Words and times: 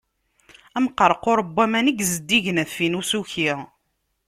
Amqerqur 0.77 1.39
n 1.43 1.47
waman 1.55 1.91
i 1.91 1.93
zeddig 2.11 2.45
ɣef 2.57 2.73
win 2.79 2.97
usuki. 2.99 3.51